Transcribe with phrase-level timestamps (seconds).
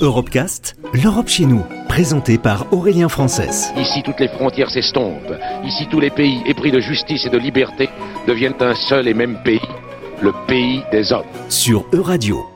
[0.00, 3.70] Europecast, l'Europe chez nous, présenté par Aurélien Frances.
[3.76, 5.34] Ici, toutes les frontières s'estompent.
[5.64, 7.88] Ici, tous les pays épris de justice et de liberté
[8.26, 9.60] deviennent un seul et même pays,
[10.22, 11.26] le pays des hommes.
[11.48, 12.46] Sur Euradio.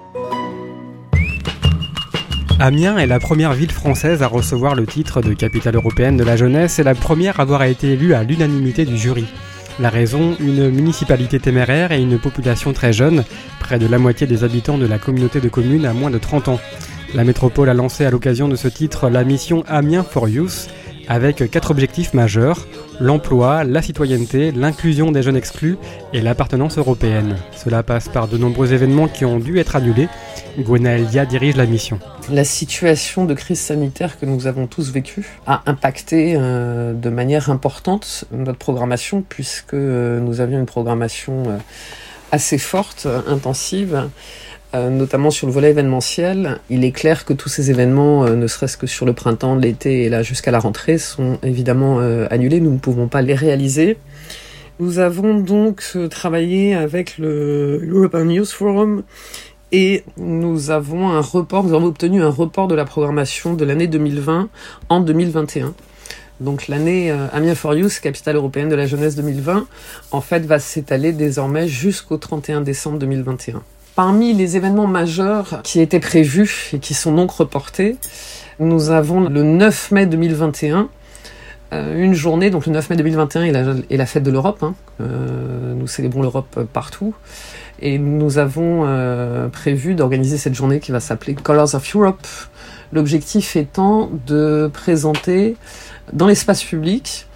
[2.61, 6.36] Amiens est la première ville française à recevoir le titre de capitale européenne de la
[6.36, 9.27] jeunesse et la première à avoir été élue à l'unanimité du jury.
[9.80, 13.24] La raison, une municipalité téméraire et une population très jeune,
[13.59, 16.48] près de la moitié des habitants de la communauté de communes à moins de 30
[16.48, 16.61] ans.
[17.15, 20.69] La métropole a lancé à l'occasion de ce titre la mission Amiens for Youth
[21.09, 22.66] avec quatre objectifs majeurs
[23.01, 25.77] l'emploi, la citoyenneté, l'inclusion des jeunes exclus
[26.12, 27.37] et l'appartenance européenne.
[27.55, 30.09] Cela passe par de nombreux événements qui ont dû être annulés.
[30.59, 31.98] Gwenaëlia dirige la mission.
[32.30, 37.51] La situation de crise sanitaire que nous avons tous vécue a impacté euh, de manière
[37.51, 41.59] importante notre programmation puisque euh, nous avions une programmation euh,
[42.31, 44.09] assez forte, intensive.
[44.75, 48.87] Notamment sur le volet événementiel, il est clair que tous ces événements, ne serait-ce que
[48.87, 51.98] sur le printemps, l'été et là jusqu'à la rentrée, sont évidemment
[52.31, 52.61] annulés.
[52.61, 53.98] Nous ne pouvons pas les réaliser.
[54.81, 59.03] Nous avons donc travaillé avec le European Youth Forum
[59.73, 64.48] et nous avons un report, nous obtenu un report de la programmation de l'année 2020
[64.89, 65.75] en 2021.
[66.41, 69.67] Donc l'année euh, Amiens for Youth, capitale européenne de la jeunesse 2020,
[70.11, 73.62] en fait va s'étaler désormais jusqu'au 31 décembre 2021.
[73.95, 77.97] Parmi les événements majeurs qui étaient prévus et qui sont donc reportés,
[78.59, 80.89] nous avons le 9 mai 2021
[81.73, 84.63] euh, une journée, donc le 9 mai 2021 est la, fête de l'Europe.
[84.63, 84.75] Hein.
[85.01, 87.15] Euh, nous célébrons l'Europe partout.
[87.81, 92.27] Et nous avons euh, prévu d'organiser cette journée qui va s'appeler Colors of Europe.
[92.93, 95.57] L'objectif étant de présenter
[96.13, 97.27] dans l'espace public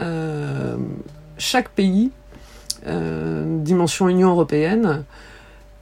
[0.00, 0.76] euh,
[1.38, 2.12] chaque pays,
[2.86, 5.04] euh, dimension Union européenne,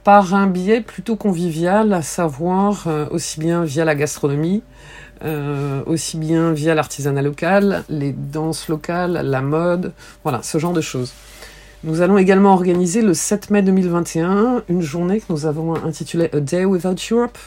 [0.03, 4.63] par un biais plutôt convivial, à savoir aussi bien via la gastronomie,
[5.85, 9.93] aussi bien via l'artisanat local, les danses locales, la mode,
[10.23, 11.13] voilà, ce genre de choses.
[11.83, 16.39] Nous allons également organiser le 7 mai 2021 une journée que nous avons intitulée A
[16.39, 17.39] Day Without Europe.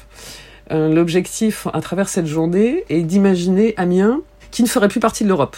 [0.72, 5.28] Euh, l'objectif à travers cette journée est d'imaginer Amiens qui ne ferait plus partie de
[5.28, 5.56] l'Europe.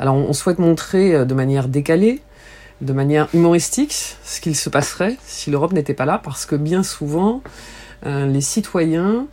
[0.00, 2.22] Alors on souhaite montrer euh, de manière décalée,
[2.80, 6.82] de manière humoristique, ce qu'il se passerait si l'Europe n'était pas là, parce que bien
[6.82, 7.42] souvent,
[8.04, 9.26] euh, les citoyens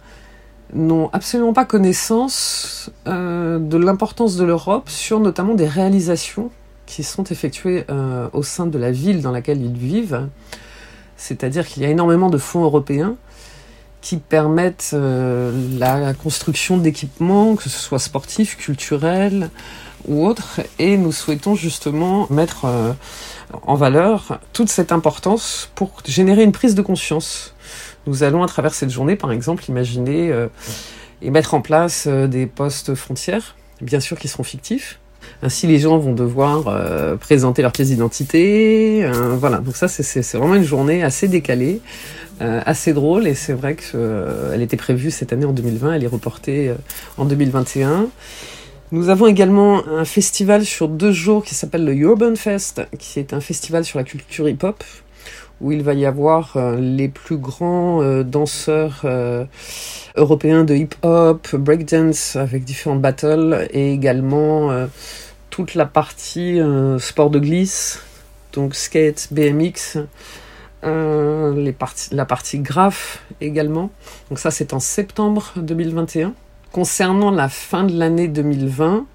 [0.73, 6.49] n'ont absolument pas connaissance de l'importance de l'Europe sur notamment des réalisations
[6.85, 10.27] qui sont effectués euh, au sein de la ville dans laquelle ils vivent.
[11.17, 13.15] C'est-à-dire qu'il y a énormément de fonds européens
[14.01, 19.49] qui permettent euh, la construction d'équipements, que ce soit sportifs, culturels
[20.07, 20.59] ou autres.
[20.77, 22.91] Et nous souhaitons justement mettre euh,
[23.63, 27.55] en valeur toute cette importance pour générer une prise de conscience.
[28.07, 30.33] Nous allons à travers cette journée, par exemple, imaginer
[31.21, 34.99] et mettre en place des postes frontières, bien sûr qui seront fictifs,
[35.41, 39.03] ainsi, les gens vont devoir euh, présenter leur pièce d'identité.
[39.03, 41.81] Euh, voilà, donc ça, c'est vraiment une journée assez décalée,
[42.41, 43.27] euh, assez drôle.
[43.27, 46.73] Et c'est vrai qu'elle était prévue cette année en 2020, elle est reportée
[47.17, 48.07] en 2021.
[48.93, 53.33] Nous avons également un festival sur deux jours qui s'appelle le Urban Fest, qui est
[53.33, 54.83] un festival sur la culture hip-hop,
[55.61, 59.03] où il va y avoir les plus grands danseurs
[60.15, 64.69] européens de hip-hop, breakdance avec différentes battles, et également
[65.49, 67.99] toute la partie euh, sport de glisse,
[68.53, 69.97] donc skate, BMX,
[70.83, 71.71] euh,
[72.11, 73.89] la partie graph également.
[74.29, 76.35] Donc ça c'est en septembre 2021.
[76.73, 79.05] Concernant la fin de l'année 2020,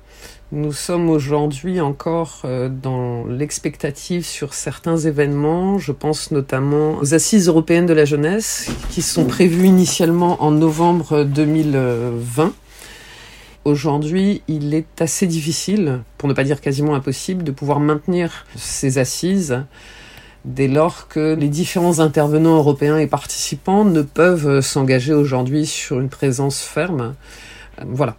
[0.53, 5.77] nous sommes aujourd'hui encore euh, dans l'expectative sur certains événements.
[5.77, 11.25] Je pense notamment aux Assises européennes de la jeunesse qui sont prévues initialement en novembre
[11.25, 12.53] 2020
[13.65, 18.99] Aujourd'hui, il est assez difficile, pour ne pas dire quasiment impossible, de pouvoir maintenir ces
[18.99, 19.65] assises
[20.49, 26.09] dès lors que les différents intervenants européens et participants ne peuvent s'engager aujourd'hui sur une
[26.09, 27.15] présence ferme.
[27.79, 28.17] Euh, voilà.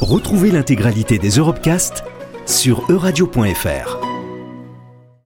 [0.00, 2.04] Retrouvez l'intégralité des Europecast
[2.46, 4.03] sur euradio.fr.